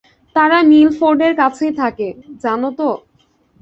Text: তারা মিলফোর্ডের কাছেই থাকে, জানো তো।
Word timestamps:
তারা 0.35 0.57
মিলফোর্ডের 0.63 1.33
কাছেই 1.35 1.73
থাকে, 1.73 2.07
জানো 2.43 2.69
তো। 2.71 2.89